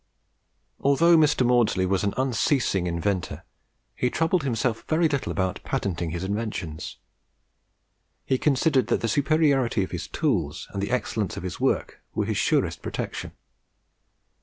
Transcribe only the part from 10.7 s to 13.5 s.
and the excellence of his work were his surest protection.